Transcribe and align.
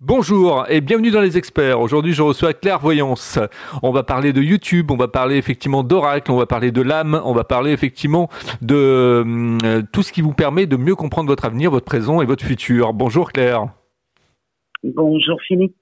Bonjour 0.00 0.64
et 0.68 0.80
bienvenue 0.80 1.10
dans 1.10 1.20
les 1.20 1.36
experts. 1.36 1.80
Aujourd'hui, 1.80 2.12
je 2.12 2.22
reçois 2.22 2.52
Claire 2.54 2.78
Voyance. 2.78 3.36
On 3.82 3.90
va 3.90 4.04
parler 4.04 4.32
de 4.32 4.40
YouTube, 4.40 4.92
on 4.92 4.96
va 4.96 5.08
parler 5.08 5.38
effectivement 5.38 5.82
d'Oracle, 5.82 6.30
on 6.30 6.36
va 6.36 6.46
parler 6.46 6.70
de 6.70 6.82
l'âme, 6.82 7.20
on 7.24 7.32
va 7.32 7.42
parler 7.42 7.72
effectivement 7.72 8.28
de 8.62 8.76
euh, 8.76 9.82
tout 9.92 10.04
ce 10.04 10.12
qui 10.12 10.22
vous 10.22 10.34
permet 10.34 10.66
de 10.66 10.76
mieux 10.76 10.94
comprendre 10.94 11.28
votre 11.28 11.44
avenir, 11.46 11.72
votre 11.72 11.84
présent 11.84 12.22
et 12.22 12.26
votre 12.26 12.44
futur. 12.44 12.92
Bonjour 12.92 13.32
Claire. 13.32 13.70
Bonjour 14.84 15.36
Philippe. 15.42 15.74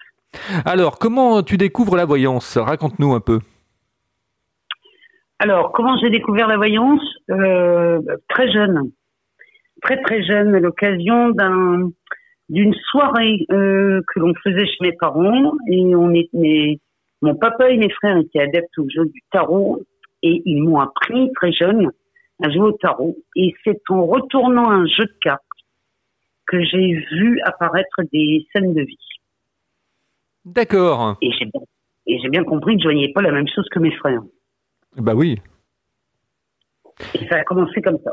Alors, 0.64 0.98
comment 0.98 1.42
tu 1.42 1.58
découvres 1.58 1.96
la 1.96 2.06
voyance? 2.06 2.56
Raconte-nous 2.56 3.12
un 3.12 3.20
peu. 3.20 3.40
Alors, 5.40 5.72
comment 5.72 5.94
j'ai 5.98 6.08
découvert 6.08 6.48
la 6.48 6.56
voyance? 6.56 7.02
Euh, 7.30 8.00
Très 8.30 8.50
jeune. 8.50 8.90
Très 9.82 10.00
très 10.00 10.24
jeune, 10.24 10.54
à 10.54 10.60
l'occasion 10.60 11.32
d'un 11.32 11.90
d'une 12.48 12.74
soirée 12.90 13.46
euh, 13.50 14.00
que 14.08 14.20
l'on 14.20 14.32
faisait 14.42 14.66
chez 14.66 14.78
mes 14.82 14.92
parents 14.92 15.52
et 15.68 15.95
on 15.95 16.12
est 16.14 16.80
mon 17.22 17.34
papa 17.34 17.70
et 17.70 17.77
mes 17.77 17.91
frères 17.91 18.19
étaient 18.19 18.41
adeptes 18.41 18.78
au 18.78 18.88
jeu 18.88 19.06
du 19.06 19.22
tarot 19.32 19.82
et 20.22 20.42
ils 20.45 20.62
m'ont 20.62 20.78
appris 20.78 21.30
très 21.34 21.52
jeune 21.52 21.91
à 22.42 22.50
jouer 22.50 22.69
au 22.69 22.72
tarot 22.72 23.16
et 23.34 23.55
c'est 23.64 23.80
en 23.88 24.06
retournant 24.06 24.70
un 24.70 24.86
jeu 24.86 25.05
de 25.05 25.16
cartes 25.22 25.42
que 26.46 26.62
j'ai 26.62 26.92
vu 27.12 27.41
apparaître 27.45 28.02
des 28.12 28.47
scènes 28.52 28.74
de 28.74 28.83
vie. 28.83 28.98
D'accord. 30.44 31.16
Et 31.22 31.33
j'ai 31.33 31.47
bien, 31.47 31.60
et 32.06 32.19
j'ai 32.20 32.28
bien 32.28 32.44
compris 32.44 32.77
que 32.77 32.83
je 32.83 32.88
voyais 32.88 33.12
pas 33.12 33.22
la 33.22 33.33
même 33.33 33.48
chose 33.48 33.66
que 33.70 33.80
mes 33.80 33.91
frères. 33.97 34.22
Bah 34.97 35.14
oui. 35.14 35.41
Et 37.14 37.27
ça 37.27 37.36
a 37.36 37.44
commencé 37.44 37.83
comme 37.83 37.98
ça. 38.05 38.12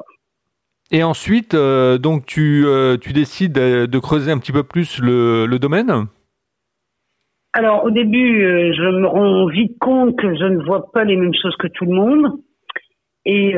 Et 0.94 1.02
ensuite, 1.02 1.56
euh, 1.56 1.98
donc 1.98 2.28
tu, 2.28 2.66
euh, 2.68 2.98
tu 2.98 3.14
décides 3.14 3.54
de, 3.54 4.00
creuser 4.00 4.32
un 4.32 4.38
petit 4.38 4.52
peu 4.52 4.62
plus 4.62 5.00
le, 5.00 5.48
le 5.48 5.58
domaine? 5.58 5.92
Alors 7.54 7.84
au 7.84 7.90
début, 7.90 8.46
euh, 8.46 8.72
je 8.78 9.00
me 9.00 9.08
rends 9.08 9.48
vite 9.48 9.76
compte 9.80 10.16
que 10.20 10.36
je 10.36 10.44
ne 10.44 10.64
vois 10.64 10.92
pas 10.92 11.04
les 11.04 11.16
mêmes 11.16 11.34
choses 11.34 11.56
que 11.58 11.66
tout 11.68 11.86
le 11.86 11.96
monde. 11.96 12.28
Et 13.26 13.56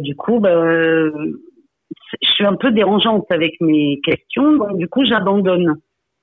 du 0.00 0.16
coup, 0.16 0.40
ben, 0.40 1.12
je 2.22 2.28
suis 2.28 2.46
un 2.46 2.56
peu 2.56 2.70
dérangeante 2.70 3.26
avec 3.30 3.60
mes 3.60 4.00
questions. 4.02 4.56
Donc 4.56 4.78
du 4.78 4.88
coup, 4.88 5.04
j'abandonne 5.04 5.74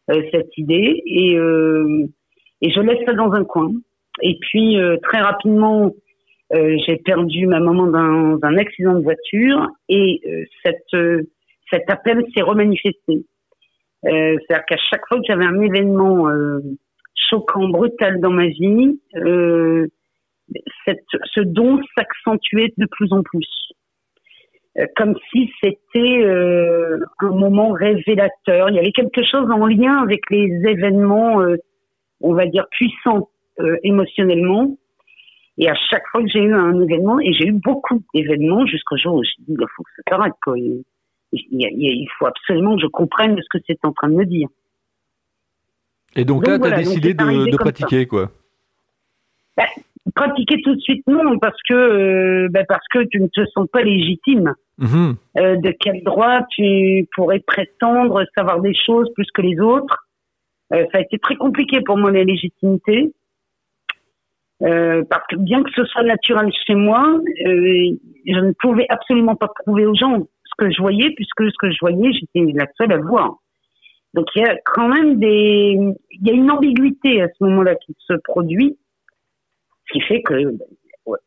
cette 0.10 0.58
idée 0.58 1.00
et, 1.06 1.36
et 1.36 2.72
je 2.72 2.82
laisse 2.82 3.06
ça 3.06 3.14
dans 3.14 3.32
un 3.34 3.44
coin. 3.44 3.72
Et 4.24 4.36
puis 4.42 4.78
très 5.04 5.22
rapidement, 5.22 5.92
euh, 6.54 6.78
j'ai 6.86 6.98
perdu 6.98 7.48
ma 7.48 7.60
maman 7.60 7.88
dans 7.88 8.40
un 8.42 8.58
accident 8.58 8.96
de 8.96 9.04
voiture 9.04 9.70
et 9.88 10.20
euh, 10.26 10.44
cette, 10.64 10.94
euh, 10.94 11.22
cet 11.72 11.90
appel 11.90 12.26
s'est 12.36 12.42
remanifesté. 12.44 13.26
C'est-à-dire 14.04 14.66
qu'à 14.66 14.78
chaque 14.90 15.08
fois 15.08 15.20
que 15.20 15.24
j'avais 15.28 15.46
un 15.46 15.62
événement 15.62 16.28
choquant, 17.14 17.70
brutal 17.70 18.20
dans 18.20 18.32
ma 18.32 18.48
vie, 18.48 19.00
ce 19.14 19.88
don 21.42 21.80
s'accentuait 21.96 22.74
de 22.78 22.88
plus 22.90 23.14
en 23.14 23.22
plus. 23.22 23.48
comme 24.96 25.16
si 25.32 25.52
c'était 25.62 26.26
un 26.26 27.30
moment 27.30 27.74
révélateur. 27.74 28.70
Il 28.70 28.76
y 28.76 28.80
avait 28.80 28.92
quelque 28.92 29.24
chose 29.24 29.52
en 29.52 29.68
lien 29.68 30.02
avec 30.02 30.22
les 30.32 30.48
événements, 30.68 31.40
on 32.22 32.34
va 32.34 32.48
dire, 32.48 32.66
puissants 32.72 33.30
émotionnellement 33.84 34.78
et 35.62 35.70
à 35.70 35.76
chaque 35.76 36.04
fois 36.08 36.24
que 36.24 36.28
j'ai 36.28 36.40
eu 36.40 36.54
un 36.54 36.80
événement, 36.82 37.20
et 37.20 37.32
j'ai 37.34 37.46
eu 37.46 37.52
beaucoup 37.52 38.04
d'événements 38.16 38.66
jusqu'au 38.66 38.98
jour 38.98 39.14
où 39.14 39.24
j'ai 39.24 39.44
dit, 39.48 39.56
il 39.60 39.66
faut 39.76 39.84
que 39.84 39.92
ça 39.96 40.02
s'arrête, 40.10 40.34
quoi. 40.44 40.58
Il, 40.58 40.84
il, 41.32 42.08
faut 42.18 42.26
absolument 42.26 42.76
que 42.76 42.82
je 42.82 42.88
comprenne 42.88 43.38
ce 43.38 43.58
que 43.58 43.64
c'est 43.68 43.78
en 43.86 43.94
train 43.94 44.10
de 44.10 44.16
me 44.16 44.26
dire. 44.26 44.48
Et 46.16 46.26
donc, 46.26 46.48
là, 46.48 46.58
tu 46.58 46.66
as 46.66 46.78
décidé 46.78 47.14
de, 47.14 47.56
pratiquer, 47.58 48.08
quoi 48.08 48.32
bah, 49.56 49.68
Pratiquer 50.16 50.64
tout 50.64 50.74
de 50.74 50.82
suite, 50.82 51.06
non, 51.06 51.38
parce 51.38 51.62
que, 51.70 51.76
euh, 51.76 52.48
bah, 52.50 52.64
parce 52.68 52.86
que 52.92 53.04
tu 53.04 53.22
ne 53.22 53.28
te 53.28 53.46
sens 53.54 53.68
pas 53.72 53.84
légitime. 53.84 54.56
Mhm. 54.80 55.16
Euh, 55.38 55.58
de 55.58 55.76
quel 55.80 56.04
droit 56.04 56.42
tu 56.50 57.08
pourrais 57.16 57.40
prétendre 57.40 58.26
savoir 58.36 58.62
des 58.62 58.74
choses 58.74 59.14
plus 59.14 59.30
que 59.32 59.44
les 59.44 59.60
autres 59.60 60.08
euh, 60.74 60.86
Ça 60.92 60.98
a 60.98 61.02
été 61.02 61.20
très 61.20 61.36
compliqué 61.36 61.82
pour 61.82 61.98
moi, 61.98 62.10
la 62.10 62.24
légitimité. 62.24 63.14
Euh, 64.64 65.04
parce 65.10 65.26
que 65.28 65.38
bien 65.38 65.64
que 65.64 65.72
ce 65.76 65.84
soit 65.86 66.04
naturel 66.04 66.52
chez 66.66 66.76
moi, 66.76 67.20
euh, 67.46 67.96
je 68.28 68.40
ne 68.40 68.52
pouvais 68.60 68.86
absolument 68.90 69.36
pas 69.36 69.48
prouver 69.48 69.86
aux 69.86 69.96
gens 69.96 70.20
ce 70.20 70.52
que 70.58 70.72
je 70.72 70.82
voyais, 70.82 71.12
puisque 71.16 71.44
ce 71.44 71.58
que 71.60 71.72
je 71.72 71.78
voyais, 71.82 72.12
j'étais 72.14 72.52
la 72.54 72.68
seule 72.78 72.92
à 72.92 72.98
voir. 72.98 73.38
Donc 74.14 74.28
il 74.36 74.42
y 74.42 74.46
a 74.46 74.56
quand 74.66 74.88
même 74.88 75.20
des, 75.20 75.78
il 76.12 76.28
y 76.28 76.30
a 76.30 76.34
une 76.34 76.52
ambiguïté 76.52 77.22
à 77.22 77.30
ce 77.30 77.44
moment-là 77.44 77.76
qui 77.76 77.96
se 77.98 78.14
produit, 78.26 78.78
ce 79.88 79.94
qui 79.94 80.02
fait 80.02 80.22
que 80.22 80.58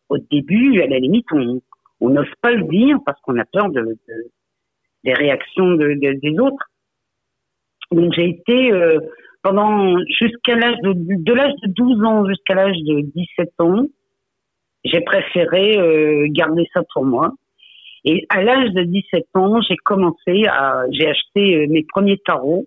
au 0.08 0.18
début, 0.30 0.80
à 0.80 0.86
la 0.86 0.98
limite, 0.98 1.26
on 1.32 2.08
n'ose 2.08 2.32
pas 2.40 2.52
le 2.52 2.62
dire 2.64 2.98
parce 3.04 3.20
qu'on 3.22 3.38
a 3.38 3.44
peur 3.44 3.70
de, 3.70 3.80
de 3.80 4.30
des 5.04 5.12
réactions 5.12 5.72
de, 5.74 5.94
des 5.94 6.38
autres. 6.38 6.70
Donc 7.92 8.12
j'ai 8.14 8.28
été 8.28 8.72
euh, 8.72 8.98
pendant 9.44 9.98
jusqu'à 10.08 10.56
l'âge 10.56 10.78
de, 10.82 10.94
de 10.96 11.32
l'âge 11.34 11.52
de 11.62 11.70
12 11.70 12.02
ans 12.04 12.26
jusqu'à 12.26 12.54
l'âge 12.54 12.78
de 12.78 13.02
17 13.14 13.50
ans, 13.60 13.84
j'ai 14.84 15.02
préféré 15.02 15.78
euh, 15.78 16.26
garder 16.30 16.66
ça 16.72 16.80
pour 16.94 17.04
moi. 17.04 17.30
Et 18.06 18.26
à 18.30 18.42
l'âge 18.42 18.70
de 18.70 18.82
17 18.82 19.24
ans, 19.34 19.60
j'ai 19.60 19.76
commencé 19.76 20.46
à, 20.48 20.84
j'ai 20.90 21.08
acheté 21.08 21.56
euh, 21.56 21.66
mes 21.68 21.84
premiers 21.84 22.18
tarots. 22.24 22.66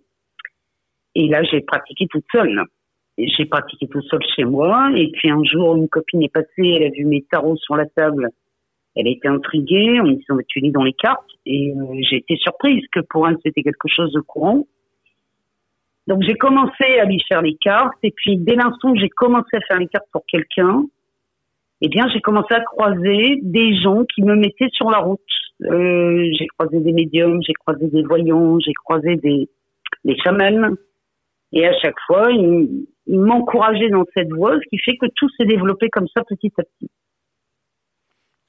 Et 1.15 1.27
là, 1.27 1.41
j'ai 1.43 1.61
pratiqué 1.61 2.05
toute 2.11 2.25
seule. 2.31 2.63
J'ai 3.17 3.45
pratiqué 3.45 3.87
tout 3.87 4.03
seul 4.03 4.19
chez 4.35 4.43
moi. 4.43 4.91
Et 4.95 5.09
puis 5.13 5.31
un 5.31 5.43
jour, 5.43 5.75
une 5.75 5.89
copine 5.89 6.21
est 6.21 6.33
passée, 6.33 6.75
elle 6.75 6.83
a 6.83 6.89
vu 6.89 7.05
mes 7.05 7.23
tarots 7.23 7.57
sur 7.57 7.75
la 7.75 7.87
table. 7.87 8.29
Elle 8.95 9.07
été 9.07 9.27
intriguée 9.27 9.99
en 9.99 10.05
me 10.05 10.13
disant, 10.13 10.37
dans 10.71 10.83
les 10.83 10.93
cartes. 10.93 11.25
Et 11.47 11.71
euh, 11.71 12.01
j'ai 12.01 12.17
été 12.17 12.35
surprise 12.37 12.83
que 12.91 12.99
pour 12.99 13.27
elle, 13.27 13.37
c'était 13.43 13.63
quelque 13.63 13.87
chose 13.87 14.11
de 14.11 14.19
courant. 14.19 14.67
Donc 16.07 16.23
j'ai 16.23 16.35
commencé 16.35 16.99
à 16.99 17.05
lui 17.05 17.21
faire 17.27 17.41
les 17.41 17.55
cartes 17.55 17.97
et 18.01 18.11
puis 18.11 18.37
dès 18.37 18.55
l'instant 18.55 18.91
où 18.91 18.95
j'ai 18.95 19.09
commencé 19.09 19.57
à 19.57 19.59
faire 19.67 19.77
les 19.77 19.87
cartes 19.87 20.07
pour 20.11 20.25
quelqu'un, 20.25 20.83
eh 21.81 21.89
bien 21.89 22.07
j'ai 22.09 22.21
commencé 22.21 22.53
à 22.53 22.61
croiser 22.61 23.39
des 23.43 23.75
gens 23.79 24.03
qui 24.05 24.23
me 24.23 24.35
mettaient 24.35 24.69
sur 24.71 24.89
la 24.89 24.99
route. 24.99 25.19
Euh, 25.63 26.29
j'ai 26.37 26.47
croisé 26.47 26.79
des 26.79 26.93
médiums, 26.93 27.41
j'ai 27.45 27.53
croisé 27.53 27.87
des 27.87 28.03
voyants, 28.03 28.57
j'ai 28.59 28.73
croisé 28.73 29.17
des, 29.17 29.49
des 30.05 30.17
chamans. 30.23 30.75
Et 31.51 31.65
à 31.65 31.73
chaque 31.79 31.99
fois, 32.05 32.31
ils, 32.31 32.87
ils 33.07 33.19
m'encourageaient 33.19 33.89
dans 33.89 34.05
cette 34.13 34.31
voie, 34.31 34.55
ce 34.55 34.69
qui 34.69 34.77
fait 34.79 34.97
que 34.97 35.07
tout 35.15 35.29
s'est 35.37 35.45
développé 35.45 35.89
comme 35.89 36.07
ça 36.15 36.23
petit 36.25 36.51
à 36.57 36.63
petit. 36.63 36.91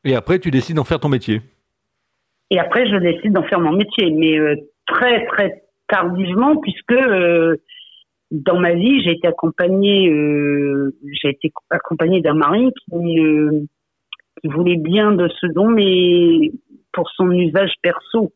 Et 0.05 0.15
après, 0.15 0.39
tu 0.39 0.51
décides 0.51 0.77
d'en 0.77 0.85
faire 0.85 1.01
ton 1.01 1.09
métier? 1.09 1.41
Et 2.51 2.59
après, 2.59 2.89
je 2.89 2.97
décide 2.97 3.33
d'en 3.33 3.45
faire 3.45 3.61
mon 3.61 3.73
métier, 3.73 4.11
mais 4.11 4.39
euh, 4.39 4.57
très 4.87 5.27
très 5.27 5.63
tardivement 5.89 6.57
puisque 6.57 6.93
euh, 6.93 7.57
dans 8.31 8.59
ma 8.59 8.75
vie 8.75 9.03
j'ai 9.03 9.13
été 9.13 9.27
accompagnée 9.27 10.09
euh, 10.11 10.95
j'ai 11.23 11.31
été 11.31 11.53
accompagnée 11.71 12.21
d'un 12.21 12.35
mari 12.35 12.71
qui, 12.73 13.21
euh, 13.21 13.63
qui 14.41 14.49
voulait 14.49 14.77
bien 14.77 15.13
de 15.13 15.29
ce 15.29 15.47
don 15.47 15.69
mais 15.69 16.53
pour 16.93 17.11
son 17.11 17.31
usage 17.31 17.73
perso. 17.83 18.33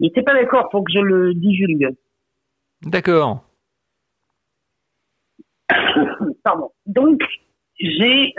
Il 0.00 0.06
n'était 0.06 0.22
pas 0.22 0.34
d'accord 0.34 0.68
pour 0.70 0.84
que 0.84 0.92
je 0.92 1.00
le 1.00 1.34
divulgue. 1.34 1.90
D'accord. 2.84 3.44
Pardon. 6.44 6.70
Donc 6.86 7.22
j'ai 7.78 8.34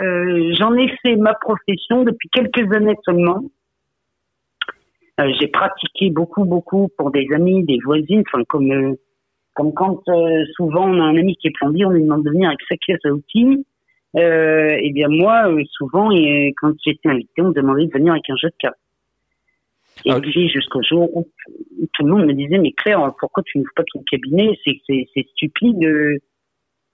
j'en 0.58 0.74
ai 0.74 0.88
fait 1.02 1.16
ma 1.16 1.34
profession 1.34 2.04
depuis 2.04 2.28
quelques 2.30 2.72
années 2.74 2.96
seulement 3.04 3.42
euh, 5.20 5.32
j'ai 5.38 5.46
pratiqué 5.46 6.10
beaucoup, 6.10 6.44
beaucoup 6.44 6.88
pour 6.98 7.10
des 7.12 7.26
amis, 7.32 7.62
des 7.64 7.78
voisines, 7.84 8.24
enfin 8.26 8.42
comme 8.48 8.70
euh, 8.72 8.94
comme 9.54 9.72
quand 9.72 10.02
euh, 10.08 10.44
souvent 10.56 10.88
on 10.88 11.00
a 11.00 11.04
un 11.04 11.16
ami 11.16 11.36
qui 11.36 11.48
est 11.48 11.52
plombier, 11.52 11.84
on 11.86 11.90
lui 11.90 12.02
demande 12.02 12.24
de 12.24 12.30
venir 12.30 12.48
avec 12.48 12.60
sa 12.68 12.76
caisse 12.76 12.98
à 13.04 13.10
outils. 13.10 13.64
Euh, 14.16 14.76
et 14.76 14.88
eh 14.88 14.92
bien 14.92 15.08
moi, 15.08 15.48
souvent, 15.72 16.10
et 16.12 16.52
quand 16.60 16.72
j'étais 16.84 17.08
invité, 17.08 17.42
on 17.42 17.48
me 17.48 17.52
demandait 17.52 17.86
de 17.86 17.92
venir 17.92 18.12
avec 18.12 18.28
un 18.30 18.36
jeu 18.36 18.48
de 18.48 18.54
cartes. 18.58 18.78
Et 20.04 20.10
ah, 20.10 20.20
puis 20.20 20.48
jusqu'au 20.48 20.82
jour 20.82 21.16
où 21.16 21.26
tout 21.92 22.04
le 22.04 22.10
monde 22.10 22.26
me 22.26 22.32
disait 22.32 22.58
mais 22.58 22.72
Claire, 22.72 23.12
pourquoi 23.18 23.42
tu 23.44 23.58
n'ouvres 23.58 23.70
pas 23.76 23.84
ton 23.92 24.02
cabinet? 24.10 24.58
C'est 24.64 24.80
c'est 24.86 25.26
stupide 25.28 25.78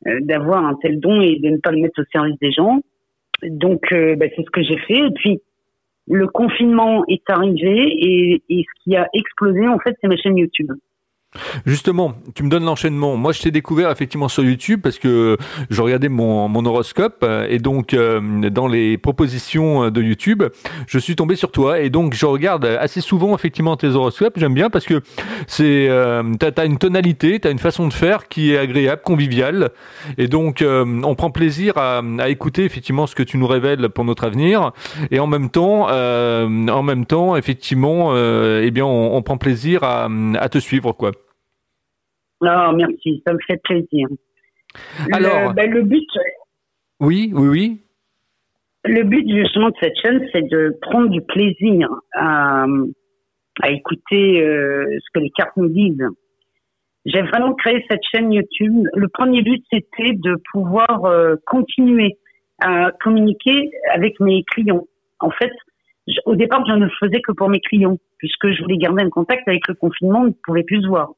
d'avoir 0.05 0.67
un 0.67 0.75
tel 0.75 1.01
don 1.01 1.21
et 1.23 1.39
de 1.39 1.49
ne 1.49 1.57
pas 1.57 1.73
le 1.73 1.81
mettre 1.81 2.03
au 2.03 2.05
service 2.13 2.39
des 2.41 2.53
gens. 2.53 2.81
Donc 3.43 3.81
bah, 3.91 4.27
c'est 4.37 4.45
ce 4.45 4.51
que 4.51 4.63
j'ai 4.63 4.79
fait. 4.79 5.07
Et 5.07 5.11
puis 5.15 5.41
le 6.11 6.27
confinement 6.27 7.05
est 7.09 7.23
arrivé 7.31 8.43
et, 8.49 8.65
ce 8.65 8.83
qui 8.83 8.97
a 8.97 9.09
explosé, 9.15 9.69
en 9.69 9.79
fait, 9.79 9.97
c'est 10.01 10.09
ma 10.09 10.17
chaîne 10.17 10.37
YouTube. 10.37 10.73
Justement, 11.65 12.15
tu 12.35 12.43
me 12.43 12.49
donnes 12.49 12.65
l'enchaînement. 12.65 13.17
Moi, 13.17 13.31
je 13.33 13.41
t'ai 13.41 13.53
découvert 13.53 13.91
effectivement 13.91 14.29
sur 14.29 14.43
YouTube 14.43 14.81
parce 14.83 14.99
que 14.99 15.37
je 15.71 15.81
regardais 15.81 16.09
mon, 16.09 16.65
horoscope 16.65 17.21
euh, 17.23 17.47
et 17.49 17.59
donc 17.59 17.95
euh, 17.95 18.51
dans 18.51 18.67
les 18.67 18.99
propositions 18.99 19.91
de 19.91 20.03
YouTube, 20.03 20.43
je 20.87 20.99
suis 20.99 21.17
tombé 21.17 21.37
sur 21.37 21.53
toi 21.53 21.81
et 21.81 21.89
donc 21.89 22.15
je 22.15 22.27
regarde 22.27 22.65
assez 22.65 23.01
souvent 23.01 23.35
effectivement 23.35 23.77
tes 23.77 23.89
horoscopes. 23.89 24.35
J'aime 24.39 24.55
bien 24.55 24.71
parce 24.71 24.85
que 24.85 25.03
c'est 25.47 25.89
euh, 25.89 26.23
t'as 26.39 26.51
as 26.57 26.65
une 26.65 26.79
tonalité, 26.79 27.39
t'as 27.39 27.51
une 27.51 27.59
façon 27.59 27.87
de 27.87 27.93
faire 27.93 28.29
qui 28.29 28.53
est 28.53 28.59
agréable, 28.59 29.03
conviviale 29.03 29.71
et 30.19 30.27
donc 30.27 30.63
euh, 30.63 30.85
on 31.05 31.15
prend 31.15 31.31
plaisir 31.31 31.75
à, 31.77 32.03
écouter 32.29 32.65
effectivement 32.65 33.07
ce 33.07 33.15
que 33.15 33.23
tu 33.23 33.39
nous 33.39 33.47
révèles 33.47 33.89
pour 33.89 34.05
notre 34.05 34.25
avenir 34.25 34.73
et 35.11 35.21
en 35.21 35.27
même 35.27 35.49
temps, 35.49 35.89
en 35.89 36.83
même 36.83 37.07
temps 37.07 37.37
effectivement, 37.37 38.15
eh 38.17 38.71
bien 38.71 38.85
on, 38.85 39.17
on 39.17 39.23
prend 39.23 39.39
plaisir 39.39 39.85
à, 39.85 40.09
à 40.39 40.49
te 40.49 40.59
suivre 40.59 40.93
quoi. 40.93 41.13
Non, 42.41 42.73
merci, 42.73 43.23
ça 43.27 43.33
me 43.35 43.39
fait 43.47 43.61
plaisir. 43.63 44.09
Alors, 45.13 45.49
le, 45.51 45.55
ben, 45.55 45.71
le 45.71 45.83
but. 45.83 46.09
Oui, 47.01 47.33
oui, 47.35 47.49
oui. 47.49 47.83
Le 48.85 49.03
but 49.03 49.29
justement 49.29 49.69
de 49.69 49.75
cette 49.81 49.97
chaîne, 50.01 50.27
c'est 50.33 50.49
de 50.49 50.77
prendre 50.81 51.09
du 51.09 51.21
plaisir 51.21 51.89
à, 52.15 52.65
à 53.63 53.71
écouter 53.71 54.43
euh, 54.43 54.87
ce 54.99 55.11
que 55.13 55.21
les 55.21 55.31
cartes 55.31 55.57
nous 55.57 55.69
disent. 55.69 56.07
J'ai 57.07 57.23
vraiment 57.23 57.55
créé 57.55 57.85
cette 57.91 58.03
chaîne 58.13 58.33
YouTube. 58.33 58.87
Le 58.95 59.09
premier 59.09 59.43
but, 59.43 59.63
c'était 59.71 60.13
de 60.13 60.37
pouvoir 60.53 61.05
euh, 61.05 61.37
continuer 61.47 62.19
à 62.63 62.91
communiquer 63.03 63.71
avec 63.93 64.21
mes 64.21 64.45
clients. 64.45 64.87
En 65.19 65.31
fait, 65.31 65.53
au 66.27 66.37
départ, 66.37 66.65
je 66.67 66.73
ne 66.73 66.85
le 66.85 66.91
faisais 67.01 67.21
que 67.21 67.33
pour 67.33 67.49
mes 67.49 67.61
clients, 67.61 67.97
puisque 68.19 68.51
je 68.51 68.63
voulais 68.63 68.77
garder 68.77 69.03
un 69.03 69.11
contact 69.11 69.47
avec 69.49 69.67
le 69.69 69.75
confinement, 69.75 70.21
on 70.23 70.27
ne 70.27 70.35
pouvait 70.45 70.63
plus 70.63 70.83
se 70.83 70.89
voir. 70.89 71.11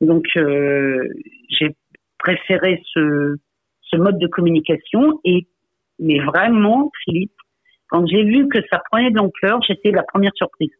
Donc, 0.00 0.26
euh, 0.36 1.08
j'ai 1.48 1.74
préféré 2.18 2.82
ce, 2.92 3.36
ce 3.82 3.96
mode 3.96 4.18
de 4.18 4.26
communication. 4.26 5.20
Et 5.24 5.46
mais 5.98 6.20
vraiment, 6.20 6.90
Philippe, 7.04 7.32
quand 7.88 8.06
j'ai 8.06 8.24
vu 8.24 8.48
que 8.48 8.58
ça 8.70 8.80
prenait 8.90 9.10
de 9.10 9.16
l'ampleur, 9.16 9.60
j'étais 9.66 9.90
la 9.90 10.02
première 10.02 10.32
surprise. 10.34 10.70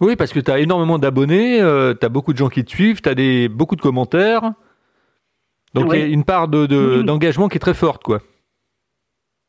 Oui, 0.00 0.16
parce 0.16 0.32
que 0.32 0.40
tu 0.40 0.50
as 0.50 0.58
énormément 0.58 0.98
d'abonnés, 0.98 1.60
euh, 1.60 1.94
tu 1.94 2.04
as 2.04 2.08
beaucoup 2.08 2.32
de 2.32 2.38
gens 2.38 2.48
qui 2.48 2.64
te 2.64 2.70
suivent, 2.70 3.00
tu 3.00 3.08
as 3.08 3.14
des, 3.14 3.48
beaucoup 3.48 3.76
de 3.76 3.80
commentaires. 3.80 4.52
Donc 5.74 5.92
il 5.92 5.98
y 5.98 6.02
a 6.02 6.06
une 6.06 6.24
part 6.24 6.48
d'engagement 6.48 7.46
de, 7.46 7.50
qui 7.50 7.56
est 7.56 7.60
très 7.60 7.74
forte, 7.74 8.02
quoi. 8.02 8.20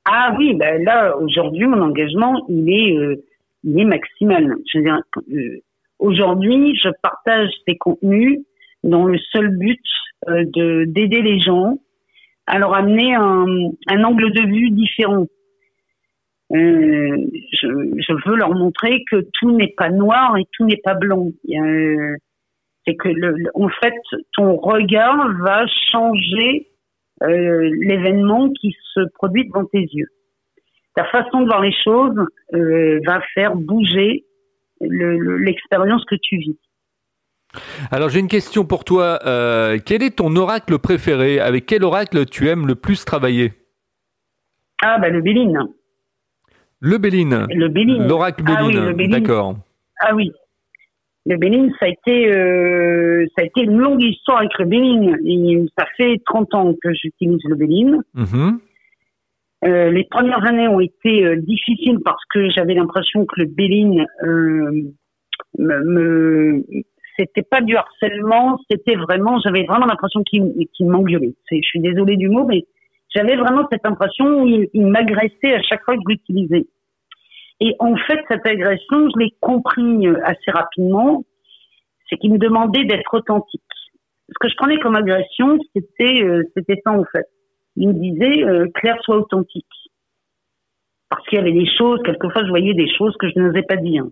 Ah 0.05 0.33
oui, 0.37 0.53
ben 0.55 0.83
là, 0.83 1.15
aujourd'hui, 1.17 1.67
mon 1.67 1.81
engagement, 1.81 2.45
il 2.49 2.69
est, 2.69 2.97
euh, 2.97 3.23
il 3.63 3.79
est 3.79 3.85
maximal. 3.85 4.55
Je 4.71 4.79
veux 4.79 4.83
dire, 4.83 5.01
euh, 5.31 5.61
Aujourd'hui, 5.99 6.75
je 6.81 6.89
partage 7.03 7.49
ces 7.67 7.77
contenus 7.77 8.39
dans 8.83 9.05
le 9.05 9.17
seul 9.31 9.49
but 9.57 9.81
euh, 10.29 10.45
de 10.45 10.85
d'aider 10.85 11.21
les 11.21 11.39
gens 11.39 11.77
à 12.47 12.57
leur 12.57 12.73
amener 12.73 13.13
un, 13.13 14.03
angle 14.03 14.31
de 14.31 14.41
vue 14.47 14.71
différent. 14.71 15.27
Euh, 16.51 17.17
je, 17.61 18.27
veux 18.27 18.35
leur 18.35 18.55
montrer 18.55 19.03
que 19.11 19.17
tout 19.33 19.51
n'est 19.55 19.73
pas 19.77 19.89
noir 19.89 20.35
et 20.37 20.45
tout 20.53 20.65
n'est 20.65 20.81
pas 20.83 20.95
blanc. 20.95 21.27
Euh, 21.49 22.15
c'est 22.87 22.95
que, 22.95 23.09
en 23.53 23.69
fait, 23.69 23.93
ton 24.33 24.55
regard 24.55 25.31
va 25.41 25.65
changer 25.91 26.67
l'événement 27.21 28.49
qui 28.49 28.73
se 28.93 29.01
produit 29.15 29.45
devant 29.45 29.65
tes 29.65 29.81
yeux. 29.91 30.07
Ta 30.95 31.03
façon 31.03 31.41
de 31.41 31.47
voir 31.47 31.61
les 31.61 31.73
choses 31.83 32.17
va 33.05 33.21
faire 33.35 33.55
bouger 33.55 34.23
l'expérience 34.81 36.03
que 36.05 36.15
tu 36.15 36.37
vis. 36.37 36.57
Alors 37.91 38.09
j'ai 38.09 38.19
une 38.19 38.27
question 38.27 38.65
pour 38.65 38.83
toi. 38.83 39.19
Euh, 39.25 39.79
quel 39.83 40.03
est 40.03 40.17
ton 40.17 40.35
oracle 40.35 40.77
préféré? 40.77 41.39
Avec 41.39 41.65
quel 41.65 41.83
oracle 41.83 42.25
tu 42.25 42.47
aimes 42.47 42.67
le 42.67 42.75
plus 42.75 43.05
travailler? 43.05 43.53
Ah 44.81 44.99
ben 44.99 45.11
le 45.11 45.21
Béline. 45.21 45.59
Le 46.79 46.97
Béline. 46.97 47.47
Le 47.49 47.67
Béline. 47.67 48.07
L'oracle 48.07 48.43
ah 48.47 48.63
Béline. 48.63 49.11
D'accord. 49.11 49.55
Ah 49.99 50.13
oui. 50.15 50.31
Le 51.25 51.37
Béline, 51.37 51.71
ça 51.79 51.87
a 51.87 51.89
été 51.89 52.31
euh, 52.31 53.25
ça 53.35 53.43
a 53.43 53.45
été 53.45 53.61
une 53.61 53.77
longue 53.77 54.01
histoire 54.01 54.39
avec 54.39 54.57
le 54.57 54.65
Béline. 54.65 55.67
ça 55.77 55.85
fait 55.97 56.21
30 56.25 56.53
ans 56.53 56.73
que 56.81 56.93
j'utilise 56.93 57.41
le 57.45 57.55
Béline. 57.55 58.01
Mm 58.13 58.57
euh, 59.65 59.91
les 59.91 60.05
premières 60.05 60.45
années 60.45 60.67
ont 60.67 60.79
été 60.79 61.25
euh, 61.25 61.35
difficiles 61.35 61.99
parce 62.05 62.23
que 62.33 62.49
j'avais 62.49 62.75
l'impression 62.75 63.25
que 63.25 63.41
le 63.41 63.45
Béline 63.45 64.05
euh, 64.23 64.93
me, 65.57 65.83
me 65.83 66.63
c'était 67.17 67.41
pas 67.41 67.59
du 67.59 67.75
harcèlement, 67.75 68.57
c'était 68.71 68.95
vraiment, 68.95 69.37
j'avais 69.43 69.65
vraiment 69.65 69.87
l'impression 69.87 70.23
qu'il 70.23 70.53
qu 70.77 70.85
m'engueulait. 70.85 71.35
Je 71.51 71.57
suis 71.61 71.81
désolée 71.81 72.15
du 72.15 72.29
mot, 72.29 72.45
mais 72.45 72.65
j'avais 73.13 73.35
vraiment 73.35 73.67
cette 73.69 73.85
impression 73.85 74.43
où 74.43 74.47
il, 74.47 74.85
m'agressait 74.87 75.53
à 75.53 75.61
chaque 75.61 75.83
fois 75.83 75.95
que 75.95 76.01
je 76.07 76.13
l'utilisais. 76.13 76.65
Et 77.59 77.75
en 77.79 77.97
fait, 77.97 78.21
cette 78.29 78.47
agression, 78.47 79.09
je 79.09 79.19
l'ai 79.19 79.33
compris 79.41 80.07
euh, 80.07 80.21
assez 80.23 80.51
rapidement, 80.51 81.25
c'est 82.09 82.15
qu'il 82.15 82.31
me 82.31 82.37
demandait 82.37 82.85
d'être 82.85 83.13
authentique. 83.13 83.61
Ce 84.29 84.35
que 84.39 84.47
je 84.47 84.55
prenais 84.55 84.79
comme 84.79 84.95
agression, 84.95 85.57
c'était 85.73 86.23
c'était 86.55 86.79
ça 86.85 86.91
en 86.91 87.03
fait 87.11 87.25
il 87.75 87.89
me 87.89 87.93
disait 87.93 88.43
euh, 88.43 88.67
Claire, 88.73 88.97
sois 89.01 89.17
authentique. 89.17 89.65
Parce 91.09 91.25
qu'il 91.27 91.37
y 91.37 91.41
avait 91.41 91.53
des 91.53 91.67
choses, 91.77 91.99
quelquefois 92.03 92.43
je 92.43 92.49
voyais 92.49 92.73
des 92.73 92.89
choses 92.95 93.15
que 93.17 93.27
je 93.29 93.39
n'osais 93.39 93.63
pas 93.63 93.77
dire. 93.77 94.05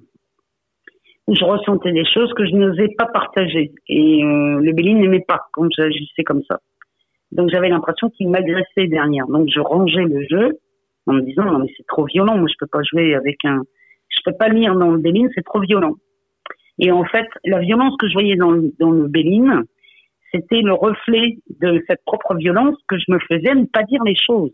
Ou 1.27 1.36
je 1.36 1.44
ressentais 1.44 1.92
des 1.92 2.06
choses 2.06 2.33
que 2.33 2.45
je 2.45 2.56
n'osais 2.56 2.89
pas 2.98 3.06
partager. 3.06 3.71
Et 3.88 4.24
euh, 4.24 4.59
le 4.59 4.71
Béline 4.74 5.00
n'aimait 5.01 5.25
pas 5.27 5.42
quand 5.54 5.68
j'agissais 5.75 6.24
comme 6.24 6.44
ça. 6.44 6.59
Donc 7.31 7.50
j'avais 7.51 7.69
l'impression 7.69 8.09
qu'il 8.09 8.30
m'agressait 8.30 8.88
derrière. 8.88 9.27
Donc 9.27 9.48
je 9.54 9.60
rangeais 9.60 10.06
le 10.06 10.25
jeu 10.30 10.57
en 11.06 11.13
me 11.13 11.21
disant 11.21 11.45
non 11.45 11.60
mais 11.60 11.71
c'est 11.77 11.86
trop 11.88 12.06
violent, 12.06 12.38
moi 12.38 12.48
je 12.48 12.56
peux 12.60 12.68
pas 12.68 12.83
jouer 12.83 13.15
avec 13.15 13.44
un, 13.45 13.62
je 14.10 14.19
peux 14.25 14.38
pas 14.38 14.50
lire 14.50 14.75
dans 14.75 14.92
le 14.92 14.98
Béline, 14.98 15.30
c'est 15.36 15.44
trop 15.44 15.60
violent. 15.60 15.95
Et 16.80 16.92
en 16.92 17.03
fait, 17.06 17.27
la 17.44 17.60
violence 17.60 17.95
que 18.00 18.07
je 18.07 18.13
voyais 18.13 18.36
dans 18.36 18.51
le, 18.51 18.71
dans 18.80 18.92
le 18.92 19.07
Béline, 19.07 19.63
c'était 20.31 20.62
le 20.62 20.74
reflet 20.74 21.38
de 21.59 21.83
cette 21.88 22.03
propre 22.06 22.35
violence 22.35 22.75
que 22.88 22.97
je 22.97 23.06
me 23.09 23.19
faisais 23.19 23.56
ne 23.56 23.65
pas 23.65 23.83
dire 23.83 24.03
les 24.03 24.15
choses. 24.15 24.51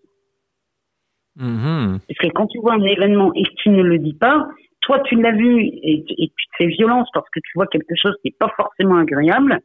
Mm-hmm. 1.38 2.00
Parce 2.08 2.20
que 2.20 2.28
quand 2.34 2.48
tu 2.48 2.60
vois 2.60 2.74
un 2.74 2.84
événement 2.84 3.34
et 3.34 3.44
que 3.44 3.54
tu 3.58 3.70
ne 3.70 3.81
le 3.81 3.98
dis 3.98 4.14
pas, 4.14 4.48
toi 4.81 5.00
tu 5.02 5.16
l'as 5.16 5.31
vu 5.31 5.62
et, 5.62 6.04
tu 6.06 6.25
te 6.25 6.58
fais 6.58 6.68
violence 6.68 7.10
parce 7.14 7.30
que 7.30 7.40
tu 7.40 7.52
vois 7.56 7.68
quelque 7.68 7.96
chose 7.96 8.16
qui 8.22 8.30
n'est 8.30 8.38
pas 8.40 8.54
forcément 8.56 8.98
agréable, 8.98 9.60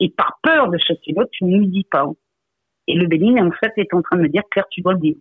et 0.00 0.08
par 0.08 0.38
peur 0.42 0.70
de 0.70 0.78
choquer 0.78 1.12
l'autre, 1.14 1.30
tu 1.32 1.44
ne 1.44 1.58
le 1.58 1.66
dis 1.66 1.86
pas. 1.90 2.06
Et 2.88 2.94
le 2.94 3.06
Bénin, 3.06 3.46
en 3.46 3.52
fait, 3.52 3.72
est 3.76 3.92
en 3.92 4.00
train 4.00 4.16
de 4.16 4.22
me 4.22 4.28
dire, 4.28 4.42
Claire, 4.50 4.66
tu 4.70 4.80
dois 4.80 4.94
le 4.94 5.00
dire. 5.00 5.16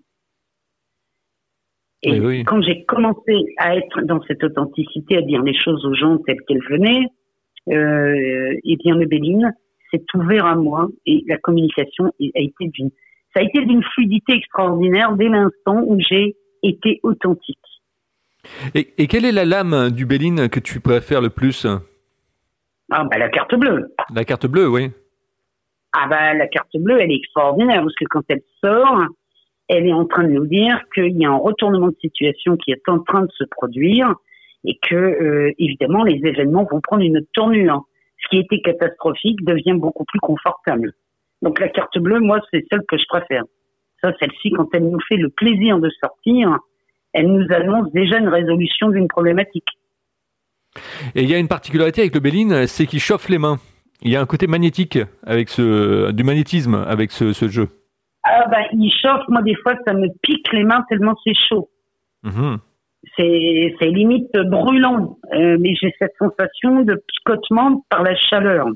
Et 2.02 2.44
quand 2.46 2.62
j'ai 2.62 2.86
commencé 2.86 3.34
à 3.58 3.76
être 3.76 4.02
dans 4.04 4.22
cette 4.24 4.42
authenticité, 4.42 5.18
à 5.18 5.22
dire 5.22 5.44
les 5.44 5.54
choses 5.54 5.86
aux 5.86 5.94
gens 5.94 6.18
telles 6.20 6.40
qu'elles 6.48 6.64
venaient, 6.70 7.06
euh, 7.70 8.56
et 8.64 8.78
bien 8.78 8.96
le 8.96 9.06
Béline, 9.06 9.54
s'est 9.92 10.04
ouvert 10.16 10.46
à 10.46 10.56
moi 10.56 10.88
et 11.06 11.24
la 11.28 11.38
communication 11.38 12.06
a 12.06 12.40
été 12.40 12.68
d'une, 12.68 12.90
ça 13.34 13.42
a 13.42 13.44
été 13.44 13.66
d'une 13.66 13.84
fluidité 13.84 14.34
extraordinaire 14.34 15.14
dès 15.14 15.30
l'instant 15.30 15.82
où 15.86 15.98
j'ai 16.00 16.36
été 16.64 17.00
authentique. 17.04 17.58
Et, 18.74 19.08
quelle 19.08 19.26
est 19.26 19.32
la 19.32 19.46
lame 19.46 19.92
du 19.92 20.06
Béline 20.06 20.50
que 20.50 20.60
tu 20.60 20.80
préfères 20.80 21.22
le 21.22 21.30
plus? 21.30 21.68
Ah 22.92 23.04
bah 23.04 23.18
la 23.18 23.30
carte 23.30 23.54
bleue. 23.56 23.94
La 24.14 24.24
carte 24.26 24.48
bleue, 24.48 24.68
oui. 24.68 24.92
Ah 25.94 26.08
bah 26.08 26.34
la 26.34 26.48
carte 26.48 26.76
bleue, 26.76 27.00
elle 27.02 27.12
est 27.12 27.18
extraordinaire 27.18 27.82
parce 27.82 27.96
que 27.96 28.06
quand 28.06 28.24
elle 28.30 28.42
sort, 28.64 29.04
elle 29.68 29.86
est 29.86 29.94
en 29.94 30.06
train 30.06 30.24
de 30.24 30.30
nous 30.30 30.48
dire 30.48 30.82
qu'il 30.94 31.18
y 31.18 31.26
a 31.26 31.30
un 31.30 31.38
retournement 31.38 31.90
de 31.90 31.98
situation 32.02 32.58
qui 32.58 32.72
est 32.72 32.90
en 32.90 33.00
train 33.00 33.22
de 33.22 33.32
se 33.38 33.44
produire 33.44 34.16
et 34.66 34.78
que 34.82 34.96
euh, 34.96 35.52
évidemment 35.60 36.04
les 36.04 36.20
événements 36.26 36.68
vont 36.70 36.82
prendre 36.82 37.04
une 37.04 37.24
tournure 37.34 37.86
ce 38.22 38.30
qui 38.30 38.38
était 38.38 38.62
catastrophique 38.62 39.44
devient 39.44 39.74
beaucoup 39.74 40.06
plus 40.06 40.20
confortable. 40.20 40.94
Donc 41.42 41.60
la 41.60 41.70
carte 41.70 41.98
bleue, 41.98 42.20
moi, 42.20 42.40
c'est 42.52 42.66
celle 42.70 42.84
que 42.88 42.98
je 42.98 43.06
préfère. 43.08 43.44
Ça, 44.02 44.12
celle-ci, 44.20 44.52
quand 44.52 44.68
elle 44.74 44.90
nous 44.90 45.00
fait 45.08 45.18
le 45.18 45.30
plaisir 45.30 45.80
de 45.80 45.90
sortir, 46.02 46.58
elle 47.14 47.28
nous 47.28 47.46
annonce 47.54 47.92
déjà 47.92 48.18
une 48.18 48.30
résolution 48.30 48.90
d'une 48.90 49.08
problématique. 49.08 49.68
Et 51.16 51.24
il 51.24 51.30
y 51.30 51.34
a 51.34 51.40
une 51.40 51.48
particularité 51.48 52.02
avec 52.02 52.14
le 52.14 52.20
Béline, 52.20 52.68
c'est 52.68 52.86
qu'il 52.86 53.00
chauffe 53.00 53.30
les 53.30 53.40
mains. 53.40 53.58
Il 54.02 54.12
y 54.12 54.16
a 54.16 54.22
un 54.22 54.26
côté 54.26 54.48
magnétique 54.48 55.00
avec 55.26 55.50
ce, 55.50 56.12
du 56.12 56.24
magnétisme 56.24 56.76
avec 56.88 57.12
ce, 57.12 57.34
jeu. 57.48 57.68
Ah 58.24 58.48
ben, 58.50 58.66
il 58.74 58.92
chauffe. 58.92 59.24
Moi, 59.28 59.42
des 59.42 59.56
fois, 59.56 59.76
ça 59.86 59.94
me 59.94 60.08
pique 60.22 60.52
les 60.54 60.64
mains 60.64 60.86
tellement 60.88 61.16
c'est 61.24 61.34
chaud. 61.34 61.70
Mhm 62.24 62.60
c'est 63.16 63.82
limite 63.82 64.32
brûlant, 64.34 65.18
euh, 65.34 65.58
mais 65.60 65.74
j'ai 65.76 65.94
cette 66.00 66.16
sensation 66.18 66.82
de 66.82 67.02
picotement 67.08 67.84
par 67.90 68.04
la 68.04 68.16
chaleur. 68.16 68.68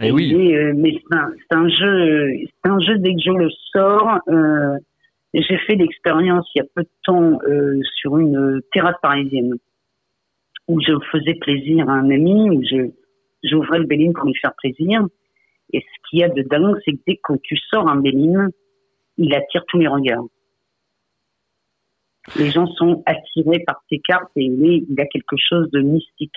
Eh 0.00 0.08
et 0.08 0.12
oui. 0.12 0.54
Euh, 0.54 0.72
mais 0.76 0.92
c'est 1.10 1.56
un, 1.56 1.68
jeu, 1.68 2.30
c'est 2.46 2.70
un 2.70 2.80
jeu 2.80 2.98
dès 2.98 3.14
que 3.14 3.20
je 3.24 3.30
le 3.30 3.48
sors. 3.72 4.18
Euh, 4.28 4.76
j'ai 5.32 5.58
fait 5.58 5.76
l'expérience 5.76 6.48
il 6.54 6.58
y 6.58 6.62
a 6.62 6.66
peu 6.74 6.82
de 6.82 6.88
temps 7.04 7.38
sur 8.00 8.18
une 8.18 8.60
terrasse 8.72 8.96
parisienne 9.02 9.54
où 10.68 10.80
je 10.80 10.92
faisais 11.10 11.34
plaisir 11.34 11.88
à 11.88 11.92
un 11.92 12.10
ami, 12.10 12.50
où 12.50 12.62
je 12.62 12.90
j'ouvrais 13.42 13.78
le 13.78 13.84
Béline 13.84 14.12
pour 14.12 14.26
lui 14.26 14.34
faire 14.34 14.54
plaisir. 14.56 15.06
Et 15.72 15.80
ce 15.80 16.08
qu'il 16.08 16.20
y 16.20 16.24
a 16.24 16.28
de 16.28 16.42
dingue, 16.42 16.76
c'est 16.84 16.92
que 16.92 17.00
dès 17.06 17.16
que 17.16 17.34
tu 17.42 17.56
sors 17.56 17.88
un 17.88 17.96
Béline, 17.96 18.48
il 19.18 19.34
attire 19.34 19.64
tous 19.68 19.78
les 19.78 19.88
regards. 19.88 20.24
Les 22.36 22.50
gens 22.50 22.66
sont 22.66 23.02
attirés 23.06 23.60
par 23.66 23.82
ces 23.88 23.98
cartes 23.98 24.30
et 24.36 24.44
il 24.44 25.00
a 25.00 25.06
quelque 25.06 25.36
chose 25.36 25.70
de 25.70 25.80
mystique. 25.80 26.32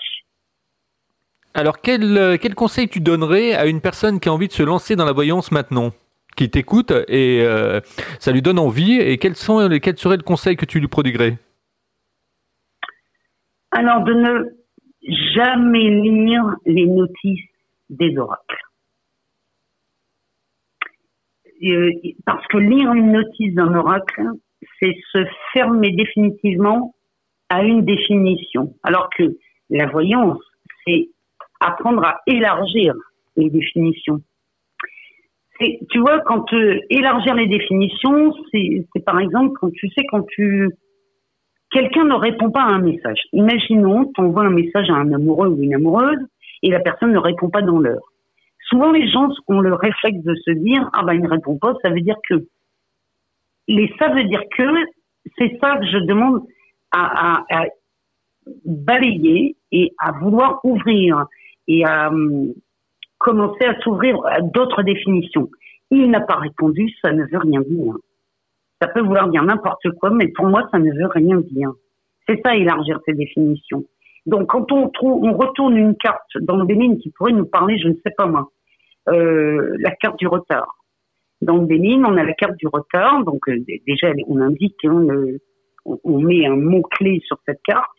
Alors, 1.54 1.80
quel, 1.80 2.38
quel 2.40 2.54
conseil 2.54 2.88
tu 2.88 3.00
donnerais 3.00 3.54
à 3.54 3.66
une 3.66 3.80
personne 3.80 4.20
qui 4.20 4.28
a 4.28 4.32
envie 4.32 4.48
de 4.48 4.52
se 4.52 4.62
lancer 4.62 4.96
dans 4.96 5.06
la 5.06 5.12
voyance 5.12 5.50
maintenant 5.50 5.92
qui 6.38 6.48
t'écoute 6.48 6.92
et 7.08 7.42
euh, 7.42 7.80
ça 8.20 8.32
lui 8.32 8.40
donne 8.42 8.58
envie. 8.58 8.94
Et 8.94 9.18
quels, 9.18 9.34
sont, 9.34 9.68
quels 9.82 9.98
seraient 9.98 10.16
le 10.16 10.22
conseil 10.22 10.56
que 10.56 10.64
tu 10.64 10.80
lui 10.80 10.88
prodiguerais? 10.88 11.36
Alors, 13.72 14.04
de 14.04 14.14
ne 14.14 14.58
jamais 15.34 15.90
lire 15.90 16.44
les 16.64 16.86
notices 16.86 17.44
des 17.90 18.16
oracles. 18.16 18.64
Euh, 21.64 21.90
parce 22.24 22.46
que 22.46 22.58
lire 22.58 22.92
une 22.92 23.12
notice 23.12 23.54
d'un 23.54 23.74
oracle, 23.74 24.22
c'est 24.80 24.94
se 25.12 25.24
fermer 25.52 25.90
définitivement 25.92 26.94
à 27.48 27.62
une 27.62 27.84
définition. 27.84 28.74
Alors 28.82 29.08
que 29.16 29.36
la 29.70 29.86
voyance, 29.86 30.38
c'est 30.86 31.08
apprendre 31.60 32.04
à 32.04 32.20
élargir 32.26 32.94
les 33.36 33.50
définitions 33.50 34.22
tu 35.90 35.98
vois, 35.98 36.20
quand 36.20 36.52
euh, 36.52 36.78
élargir 36.90 37.34
les 37.34 37.46
définitions, 37.46 38.32
c'est 38.52 39.04
par 39.04 39.18
exemple 39.18 39.52
quand 39.60 39.70
tu 39.72 39.88
sais 39.90 40.04
quand 40.10 40.24
tu 40.28 40.70
quelqu'un 41.70 42.04
ne 42.04 42.14
répond 42.14 42.50
pas 42.50 42.62
à 42.62 42.68
un 42.68 42.78
message. 42.78 43.20
Imaginons, 43.32 44.10
tu 44.14 44.20
envoies 44.20 44.44
un 44.44 44.50
message 44.50 44.88
à 44.88 44.94
un 44.94 45.12
amoureux 45.12 45.48
ou 45.48 45.62
une 45.62 45.74
amoureuse 45.74 46.20
et 46.62 46.70
la 46.70 46.80
personne 46.80 47.12
ne 47.12 47.18
répond 47.18 47.50
pas 47.50 47.62
dans 47.62 47.78
l'heure. 47.78 48.02
Souvent, 48.68 48.92
les 48.92 49.08
gens 49.10 49.28
ont 49.48 49.60
le 49.60 49.74
réflexe 49.74 50.22
de 50.22 50.34
se 50.34 50.50
dire 50.52 50.88
ah 50.92 51.02
ben 51.04 51.14
il 51.14 51.22
ne 51.22 51.28
répond 51.28 51.58
pas, 51.58 51.74
ça 51.82 51.90
veut 51.90 52.00
dire 52.00 52.16
que. 52.28 52.46
Les 53.68 53.92
ça 53.98 54.08
veut 54.08 54.24
dire 54.24 54.42
que 54.56 54.64
c'est 55.36 55.58
ça 55.60 55.76
que 55.76 55.86
je 55.86 55.98
demande 55.98 56.42
à, 56.90 57.44
balayer 58.64 59.56
et 59.72 59.92
à 59.98 60.12
vouloir 60.12 60.60
ouvrir 60.64 61.26
et 61.66 61.84
à 61.84 62.08
hum, 62.08 62.54
commencer 63.18 63.64
à 63.66 63.78
s'ouvrir 63.80 64.18
à 64.24 64.40
d'autres 64.40 64.82
définitions. 64.82 65.50
Il 65.90 66.10
n'a 66.10 66.20
pas 66.20 66.36
répondu, 66.36 66.90
ça 67.02 67.12
ne 67.12 67.24
veut 67.24 67.38
rien 67.38 67.60
dire. 67.60 67.94
Ça 68.80 68.88
peut 68.88 69.00
vouloir 69.00 69.28
dire 69.28 69.42
n'importe 69.42 69.90
quoi, 70.00 70.10
mais 70.10 70.28
pour 70.28 70.46
moi, 70.46 70.66
ça 70.70 70.78
ne 70.78 70.90
veut 70.92 71.08
rien 71.08 71.36
dire. 71.40 71.72
C'est 72.26 72.40
ça, 72.44 72.54
élargir 72.54 73.00
ces 73.04 73.12
définitions. 73.12 73.84
Donc, 74.26 74.48
quand 74.48 74.70
on 74.72 74.90
retourne 75.36 75.76
une 75.76 75.96
carte 75.96 76.38
dans 76.40 76.56
le 76.56 76.64
Bénin 76.64 76.96
qui 76.96 77.10
pourrait 77.10 77.32
nous 77.32 77.46
parler, 77.46 77.78
je 77.78 77.88
ne 77.88 77.94
sais 78.04 78.12
pas 78.16 78.26
moi, 78.26 78.50
euh, 79.08 79.74
la 79.78 79.90
carte 79.92 80.18
du 80.18 80.26
retard. 80.26 80.77
Le 81.40 81.66
Bénin, 81.66 82.04
on 82.04 82.16
a 82.16 82.24
la 82.24 82.32
carte 82.32 82.56
du 82.56 82.66
retard, 82.66 83.24
donc 83.24 83.48
euh, 83.48 83.64
déjà, 83.86 84.12
on 84.26 84.40
indique, 84.40 84.84
hein, 84.84 85.06
on 85.84 86.20
met 86.20 86.46
un 86.46 86.56
mot-clé 86.56 87.22
sur 87.24 87.38
cette 87.46 87.62
carte. 87.64 87.90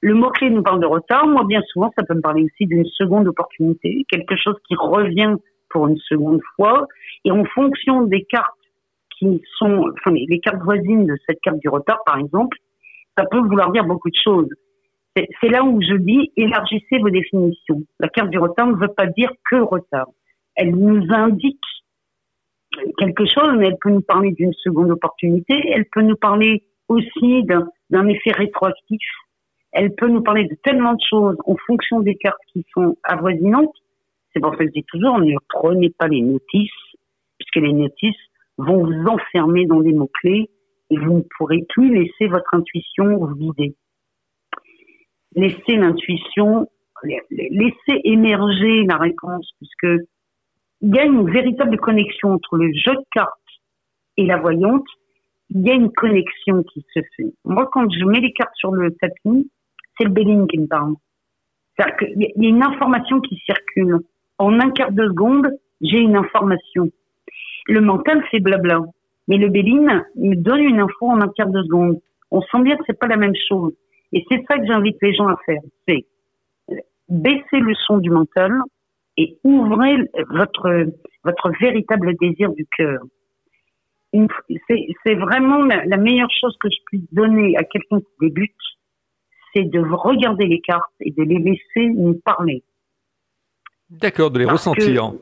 Le 0.00 0.14
mot-clé 0.14 0.48
nous 0.48 0.62
parle 0.62 0.80
de 0.80 0.86
retard. 0.86 1.26
Moi, 1.26 1.44
bien 1.44 1.60
souvent, 1.68 1.92
ça 1.96 2.04
peut 2.04 2.14
me 2.14 2.22
parler 2.22 2.44
aussi 2.44 2.66
d'une 2.66 2.86
seconde 2.86 3.28
opportunité, 3.28 4.04
quelque 4.08 4.34
chose 4.36 4.56
qui 4.66 4.74
revient 4.76 5.34
pour 5.68 5.88
une 5.88 5.98
seconde 5.98 6.40
fois. 6.56 6.86
Et 7.24 7.30
en 7.30 7.44
fonction 7.44 8.02
des 8.02 8.24
cartes 8.24 8.54
qui 9.18 9.42
sont, 9.58 9.84
enfin, 9.92 10.12
les 10.12 10.40
cartes 10.40 10.62
voisines 10.62 11.06
de 11.06 11.16
cette 11.26 11.40
carte 11.42 11.58
du 11.58 11.68
retard, 11.68 11.98
par 12.06 12.18
exemple, 12.18 12.56
ça 13.16 13.26
peut 13.30 13.40
vouloir 13.40 13.70
dire 13.72 13.84
beaucoup 13.84 14.08
de 14.08 14.18
choses. 14.22 14.48
C'est 15.16 15.48
là 15.48 15.64
où 15.64 15.82
je 15.82 15.96
dis 15.96 16.32
élargissez 16.36 16.98
vos 16.98 17.10
définitions. 17.10 17.82
La 17.98 18.08
carte 18.08 18.30
du 18.30 18.38
retard 18.38 18.68
ne 18.68 18.76
veut 18.76 18.94
pas 18.96 19.06
dire 19.06 19.30
que 19.50 19.56
retard. 19.56 20.06
Elle 20.56 20.74
nous 20.74 21.04
indique 21.10 21.60
quelque 22.98 23.24
chose, 23.26 23.54
mais 23.58 23.68
elle 23.68 23.78
peut 23.80 23.90
nous 23.90 24.02
parler 24.02 24.32
d'une 24.32 24.52
seconde 24.54 24.90
opportunité. 24.90 25.54
Elle 25.72 25.86
peut 25.86 26.02
nous 26.02 26.16
parler 26.16 26.64
aussi 26.88 27.44
d'un 27.44 28.08
effet 28.08 28.32
rétroactif 28.32 29.00
elle 29.72 29.94
peut 29.94 30.08
nous 30.08 30.22
parler 30.22 30.44
de 30.44 30.54
tellement 30.62 30.94
de 30.94 31.02
choses 31.08 31.36
en 31.46 31.56
fonction 31.66 32.00
des 32.00 32.16
cartes 32.16 32.40
qui 32.52 32.64
sont 32.74 32.96
avoisinantes. 33.04 33.74
C'est 34.32 34.40
pour 34.40 34.52
ça 34.52 34.58
que 34.58 34.66
je 34.66 34.72
dis 34.72 34.84
toujours, 34.84 35.18
ne 35.18 35.34
prenez 35.48 35.90
pas 35.90 36.08
les 36.08 36.22
notices, 36.22 36.70
puisque 37.38 37.64
les 37.64 37.72
notices 37.72 38.16
vont 38.58 38.84
vous 38.84 39.06
enfermer 39.06 39.66
dans 39.66 39.80
des 39.80 39.92
mots-clés 39.92 40.50
et 40.90 40.96
vous 40.96 41.18
ne 41.18 41.22
pourrez 41.36 41.64
plus 41.68 41.94
laisser 41.94 42.26
votre 42.26 42.52
intuition 42.52 43.16
vous 43.18 43.34
vider. 43.34 43.74
Laissez 45.36 45.76
l'intuition, 45.76 46.68
laissez 47.30 48.00
émerger 48.04 48.84
la 48.84 48.96
réponse, 48.96 49.48
puisque 49.58 50.02
il 50.82 50.94
y 50.94 50.98
a 50.98 51.04
une 51.04 51.30
véritable 51.30 51.76
connexion 51.78 52.32
entre 52.32 52.56
le 52.56 52.72
jeu 52.72 52.92
de 52.92 53.04
cartes 53.12 53.32
et 54.16 54.26
la 54.26 54.38
voyante. 54.38 54.86
Il 55.50 55.66
y 55.66 55.70
a 55.70 55.74
une 55.74 55.92
connexion 55.92 56.62
qui 56.62 56.84
se 56.94 57.00
fait. 57.16 57.32
Moi, 57.44 57.68
quand 57.72 57.90
je 57.90 58.04
mets 58.04 58.20
les 58.20 58.32
cartes 58.32 58.54
sur 58.54 58.72
le 58.72 58.92
tapis, 58.92 59.50
c'est 59.98 60.04
le 60.04 60.10
Béline 60.10 60.46
qui 60.46 60.58
me 60.58 60.66
parle. 60.66 60.94
C'est-à-dire 61.76 61.96
qu'il 61.96 62.42
y 62.42 62.46
a 62.46 62.48
une 62.48 62.62
information 62.62 63.20
qui 63.20 63.36
circule. 63.44 63.98
En 64.38 64.58
un 64.60 64.70
quart 64.70 64.92
de 64.92 65.06
seconde, 65.08 65.48
j'ai 65.80 65.98
une 65.98 66.16
information. 66.16 66.90
Le 67.66 67.80
mental, 67.80 68.22
c'est 68.30 68.40
blabla. 68.40 68.80
Mais 69.28 69.36
le 69.36 69.48
Béline 69.48 70.04
me 70.16 70.34
donne 70.36 70.60
une 70.60 70.80
info 70.80 71.06
en 71.06 71.20
un 71.20 71.28
quart 71.28 71.50
de 71.50 71.62
seconde. 71.62 72.00
On 72.30 72.40
sent 72.42 72.62
bien 72.62 72.76
que 72.76 72.84
c'est 72.86 72.98
pas 72.98 73.06
la 73.08 73.16
même 73.16 73.34
chose. 73.48 73.74
Et 74.12 74.24
c'est 74.30 74.44
ça 74.48 74.58
que 74.58 74.66
j'invite 74.66 74.96
les 75.02 75.14
gens 75.14 75.28
à 75.28 75.36
faire. 75.44 75.60
C'est 75.86 76.06
baisser 77.08 77.58
le 77.58 77.74
son 77.74 77.98
du 77.98 78.10
mental 78.10 78.52
et 79.20 79.38
ouvrez 79.44 79.96
votre, 80.30 80.86
votre 81.24 81.50
véritable 81.60 82.16
désir 82.16 82.52
du 82.52 82.66
cœur. 82.76 83.00
C'est 84.12 85.14
vraiment 85.14 85.62
la, 85.62 85.84
la, 85.84 85.96
meilleure 85.98 86.30
chose 86.40 86.56
que 86.58 86.68
je 86.70 86.78
puisse 86.86 87.12
donner 87.12 87.54
à 87.56 87.64
quelqu'un 87.64 88.00
qui 88.00 88.28
débute, 88.28 88.50
c'est 89.54 89.64
de 89.64 89.80
regarder 89.80 90.46
les 90.46 90.60
cartes 90.60 90.90
et 91.00 91.10
de 91.10 91.22
les 91.22 91.38
laisser 91.38 91.90
nous 91.94 92.18
parler. 92.24 92.64
D'accord, 93.90 94.30
de 94.30 94.38
les 94.38 94.46
ressentir. 94.46 95.12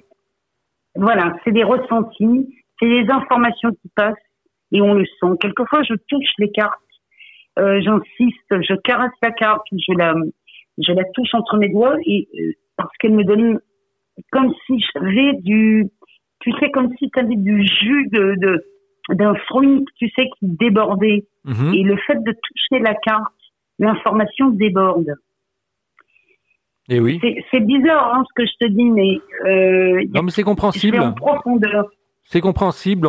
voilà, 0.94 1.36
c'est 1.44 1.52
des 1.52 1.64
ressentis, 1.64 2.54
c'est 2.78 2.88
des 2.88 3.10
informations 3.10 3.70
qui 3.70 3.88
passent 3.96 4.14
et 4.72 4.80
on 4.80 4.94
le 4.94 5.06
sent. 5.20 5.36
Quelquefois, 5.40 5.82
je 5.82 5.94
touche 6.06 6.32
les 6.38 6.50
cartes, 6.52 6.78
euh, 7.58 7.80
j'insiste, 7.80 8.62
je 8.62 8.74
caresse 8.84 9.12
la 9.22 9.32
carte, 9.32 9.66
je 9.72 9.92
la, 9.98 10.14
je 10.78 10.92
la 10.92 11.04
touche 11.14 11.34
entre 11.34 11.56
mes 11.56 11.68
doigts 11.68 11.96
et 12.06 12.28
euh, 12.38 12.52
parce 12.76 12.96
qu'elle 12.98 13.14
me 13.14 13.24
donne 13.24 13.58
comme 14.32 14.52
si 14.66 14.80
j'avais 14.94 15.34
du, 15.42 15.86
tu 16.40 16.52
sais, 16.58 16.70
comme 16.70 16.94
si 16.98 17.10
tu 17.10 17.18
avais 17.20 17.36
du 17.36 17.66
jus 17.66 18.08
de, 18.12 18.64
d'un 19.10 19.34
fruit, 19.46 19.84
tu 19.96 20.08
sais, 20.10 20.28
qui 20.38 20.48
débordait. 20.48 21.24
Mhm. 21.44 21.74
Et 21.74 21.82
le 21.82 21.96
fait 22.06 22.22
de 22.22 22.32
toucher 22.32 22.82
la 22.82 22.94
carte 22.94 23.32
l'information 23.78 24.50
déborde. 24.50 25.14
Et 26.90 26.96
eh 26.96 27.00
oui. 27.00 27.20
C'est 27.50 27.60
bizarre 27.60 28.14
hein, 28.14 28.24
ce 28.28 28.42
que 28.42 28.46
je 28.46 28.66
te 28.66 28.70
dis, 28.70 28.84
mais 28.84 29.20
euh, 29.44 30.04
non, 30.14 30.22
mais 30.22 30.30
c'est 30.30 30.42
compréhensible. 30.42 30.98
En 30.98 31.12
profondeur. 31.12 31.86
C'est 32.24 32.40
compréhensible. 32.40 33.06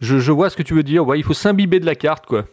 Je, 0.00 0.18
je, 0.18 0.32
vois 0.32 0.50
ce 0.50 0.56
que 0.56 0.62
tu 0.62 0.74
veux 0.74 0.82
dire. 0.82 1.06
Ouais, 1.06 1.18
il 1.18 1.24
faut 1.24 1.34
s'imbiber 1.34 1.80
de 1.80 1.86
la 1.86 1.94
carte, 1.94 2.26
quoi. 2.26 2.44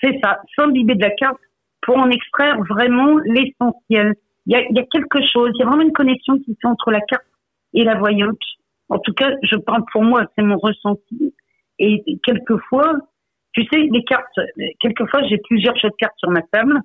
C'est 0.00 0.18
ça, 0.22 0.38
s'imbiber 0.56 0.94
de 0.94 1.02
la 1.02 1.10
carte 1.10 1.40
pour 1.82 1.96
en 1.98 2.10
extraire 2.10 2.58
vraiment 2.68 3.18
l'essentiel. 3.24 4.14
Il 4.46 4.52
y 4.52 4.56
a, 4.56 4.62
y 4.62 4.78
a, 4.78 4.84
quelque 4.84 5.20
chose, 5.26 5.50
il 5.54 5.60
y 5.60 5.62
a 5.62 5.66
vraiment 5.66 5.82
une 5.82 5.92
connexion 5.92 6.38
qui 6.38 6.56
fait 6.60 6.68
entre 6.68 6.90
la 6.90 7.00
carte 7.00 7.24
et 7.74 7.84
la 7.84 7.96
voyante. 7.96 8.38
En 8.88 8.98
tout 8.98 9.12
cas, 9.12 9.30
je 9.42 9.56
parle 9.56 9.84
pour 9.92 10.02
moi, 10.02 10.24
c'est 10.36 10.42
mon 10.42 10.58
ressenti. 10.58 11.34
Et 11.78 12.02
quelquefois, 12.24 12.94
tu 13.52 13.64
sais, 13.64 13.88
les 13.90 14.04
cartes, 14.04 14.38
quelquefois 14.80 15.22
j'ai 15.28 15.38
plusieurs 15.38 15.76
jeux 15.76 15.90
de 15.90 15.96
cartes 15.96 16.18
sur 16.18 16.30
ma 16.30 16.42
table, 16.42 16.80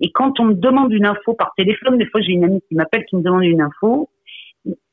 et 0.00 0.10
quand 0.12 0.38
on 0.40 0.46
me 0.46 0.54
demande 0.54 0.92
une 0.92 1.06
info 1.06 1.34
par 1.34 1.52
téléphone, 1.56 1.98
des 1.98 2.06
fois 2.06 2.20
j'ai 2.20 2.32
une 2.32 2.44
amie 2.44 2.60
qui 2.68 2.74
m'appelle 2.74 3.04
qui 3.06 3.16
me 3.16 3.22
demande 3.22 3.44
une 3.44 3.62
info, 3.62 4.10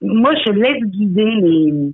moi 0.01 0.33
je 0.45 0.51
laisse 0.51 0.81
guider 0.83 1.25
les, 1.25 1.93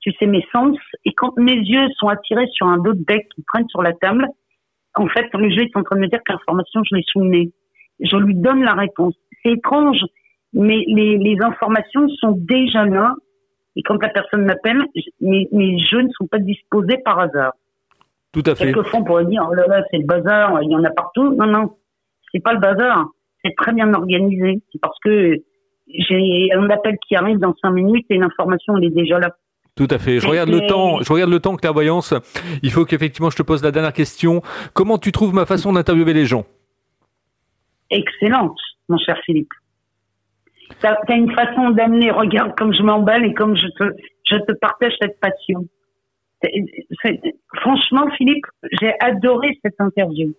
tu 0.00 0.12
sais, 0.12 0.26
mes 0.26 0.46
sens, 0.52 0.76
et 1.04 1.12
quand 1.14 1.36
mes 1.36 1.56
yeux 1.56 1.88
sont 1.96 2.08
attirés 2.08 2.46
sur 2.52 2.66
un 2.66 2.78
autre 2.78 3.00
deck 3.06 3.26
qui 3.34 3.42
prennent 3.42 3.68
sur 3.68 3.82
la 3.82 3.92
table, 3.94 4.26
en 4.96 5.08
fait, 5.08 5.26
le 5.34 5.50
jeu 5.50 5.62
est 5.62 5.76
en 5.76 5.82
train 5.82 5.96
de 5.96 6.02
me 6.02 6.08
dire 6.08 6.20
que 6.24 6.32
l'information, 6.32 6.82
je 6.84 6.94
l'ai 6.94 7.02
sous 7.06 7.20
le 7.20 7.28
nez. 7.28 7.52
Je 8.00 8.16
lui 8.16 8.34
donne 8.34 8.62
la 8.62 8.74
réponse. 8.74 9.14
C'est 9.44 9.52
étrange, 9.52 9.98
mais 10.52 10.84
les, 10.86 11.18
les 11.18 11.36
informations 11.42 12.08
sont 12.20 12.32
déjà 12.32 12.84
là, 12.84 13.14
et 13.76 13.82
quand 13.82 14.00
la 14.00 14.08
personne 14.08 14.44
m'appelle, 14.44 14.84
mes, 15.20 15.48
mes 15.52 15.78
jeux 15.78 16.02
ne 16.02 16.10
sont 16.12 16.26
pas 16.26 16.38
disposés 16.38 16.98
par 17.04 17.18
hasard. 17.18 17.52
Tout 18.32 18.42
à 18.46 18.54
fait. 18.54 18.66
Quelquefois, 18.66 19.00
on 19.00 19.04
pourrait 19.04 19.26
dire, 19.26 19.46
oh 19.48 19.54
là 19.54 19.66
là, 19.66 19.84
c'est 19.90 19.98
le 19.98 20.06
bazar, 20.06 20.62
il 20.62 20.70
y 20.70 20.76
en 20.76 20.84
a 20.84 20.90
partout. 20.90 21.34
Non, 21.34 21.46
non, 21.46 21.76
c'est 22.32 22.42
pas 22.42 22.52
le 22.52 22.60
bazar. 22.60 23.06
C'est 23.44 23.54
très 23.56 23.72
bien 23.72 23.92
organisé. 23.92 24.60
C'est 24.72 24.80
parce 24.80 24.98
que 25.00 25.36
j'ai 25.86 26.50
un 26.52 26.70
appel 26.70 26.96
qui 27.06 27.14
arrive 27.14 27.38
dans 27.38 27.54
cinq 27.60 27.70
minutes 27.70 28.06
et 28.10 28.18
l'information, 28.18 28.76
elle 28.76 28.84
est 28.84 28.90
déjà 28.90 29.18
là. 29.18 29.30
Tout 29.76 29.88
à 29.90 29.98
fait. 29.98 30.18
Je 30.18 30.26
regarde 30.26 30.50
le 30.50 30.66
temps. 30.66 31.00
Je 31.00 31.12
regarde 31.12 31.30
le 31.30 31.40
temps, 31.40 31.56
clairvoyance. 31.56 32.14
Il 32.62 32.70
faut 32.70 32.84
qu'effectivement, 32.84 33.30
je 33.30 33.36
te 33.36 33.42
pose 33.42 33.62
la 33.62 33.70
dernière 33.70 33.92
question. 33.92 34.40
Comment 34.72 34.98
tu 34.98 35.12
trouves 35.12 35.34
ma 35.34 35.46
façon 35.46 35.72
d'interviewer 35.72 36.12
les 36.12 36.26
gens? 36.26 36.44
Excellente, 37.90 38.58
mon 38.88 38.98
cher 38.98 39.18
Philippe. 39.24 39.52
t'as 40.80 40.96
as 41.08 41.14
une 41.14 41.32
façon 41.32 41.70
d'amener. 41.70 42.10
Regarde 42.10 42.54
comme 42.56 42.74
je 42.74 42.82
m'emballe 42.82 43.24
et 43.24 43.34
comme 43.34 43.56
je 43.56 43.66
te, 43.78 43.84
je 44.24 44.36
te 44.36 44.52
partage 44.52 44.94
cette 45.00 45.18
passion. 45.20 45.66
franchement, 47.54 48.10
Philippe, 48.16 48.46
j'ai 48.80 48.92
adoré 49.00 49.58
cette 49.62 49.80
interview. 49.80 50.34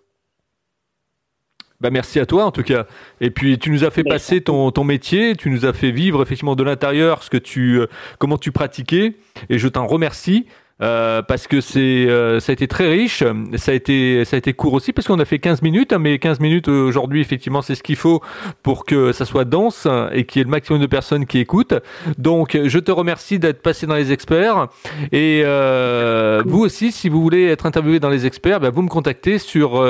Bah 1.81 1.89
merci 1.89 2.19
à 2.19 2.25
toi 2.25 2.45
en 2.45 2.51
tout 2.51 2.63
cas. 2.63 2.85
Et 3.19 3.29
puis 3.29 3.59
tu 3.59 3.69
nous 3.69 3.83
as 3.83 3.91
fait 3.91 4.03
passer 4.03 4.41
ton, 4.41 4.71
ton 4.71 4.85
métier, 4.85 5.35
tu 5.35 5.49
nous 5.49 5.65
as 5.65 5.73
fait 5.73 5.91
vivre 5.91 6.21
effectivement 6.21 6.55
de 6.55 6.63
l'intérieur 6.63 7.21
ce 7.21 7.29
que 7.29 7.37
tu, 7.37 7.79
euh, 7.79 7.87
comment 8.17 8.37
tu 8.37 8.51
pratiquais, 8.51 9.15
et 9.49 9.57
je 9.57 9.67
t'en 9.67 9.85
remercie. 9.85 10.47
Euh, 10.81 11.21
parce 11.21 11.47
que 11.47 11.61
c'est 11.61 11.79
euh, 11.79 12.41
ça 12.41 12.51
a 12.51 12.53
été 12.53 12.67
très 12.67 12.89
riche, 12.89 13.23
ça 13.55 13.71
a 13.71 13.75
été 13.75 14.25
ça 14.25 14.35
a 14.35 14.37
été 14.39 14.51
court 14.51 14.73
aussi 14.73 14.91
parce 14.91 15.07
qu'on 15.07 15.19
a 15.19 15.25
fait 15.25 15.39
15 15.39 15.61
minutes, 15.61 15.93
hein, 15.93 15.99
mais 15.99 16.19
15 16.19 16.41
minutes 16.41 16.67
aujourd'hui 16.67 17.21
effectivement 17.21 17.61
c'est 17.61 17.75
ce 17.75 17.83
qu'il 17.83 17.95
faut 17.95 18.21
pour 18.61 18.83
que 18.83 19.13
ça 19.13 19.23
soit 19.23 19.45
dense 19.45 19.87
et 20.11 20.25
qu'il 20.25 20.39
y 20.39 20.41
ait 20.41 20.43
le 20.43 20.49
maximum 20.49 20.81
de 20.81 20.87
personnes 20.87 21.27
qui 21.27 21.39
écoutent. 21.39 21.75
Donc 22.17 22.59
je 22.61 22.79
te 22.79 22.91
remercie 22.91 23.39
d'être 23.39 23.61
passé 23.61 23.87
dans 23.87 23.95
les 23.95 24.11
experts 24.11 24.67
et 25.13 25.43
euh, 25.45 26.43
vous 26.45 26.59
aussi 26.59 26.91
si 26.91 27.07
vous 27.07 27.21
voulez 27.21 27.45
être 27.45 27.65
interviewé 27.65 28.01
dans 28.01 28.09
les 28.09 28.25
experts, 28.25 28.59
bah, 28.59 28.69
vous 28.69 28.81
me 28.81 28.89
contactez 28.89 29.39
sur 29.39 29.81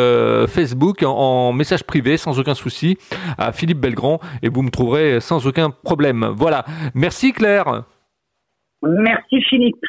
Facebook 0.48 1.01
en, 1.04 1.51
message 1.51 1.84
privé 1.84 2.18
sans 2.18 2.38
aucun 2.38 2.54
souci 2.54 2.98
à 3.39 3.51
Philippe 3.54 3.80
Belgrand 3.80 4.20
et 4.44 4.50
vous 4.50 4.62
me 4.62 4.70
trouverez 4.70 5.20
sans 5.20 5.48
aucun 5.48 5.72
problème. 5.72 6.30
Voilà, 6.36 6.63
merci 6.94 7.34
Claire. 7.34 7.86
Merci 8.84 9.42
Philippe. 9.50 9.84